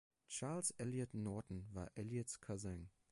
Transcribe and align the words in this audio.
Charles 0.27 0.71
Eliot 0.79 1.13
Norton 1.13 1.67
war 1.75 1.91
Eliots 1.93 2.41
Cousin. 2.41 2.89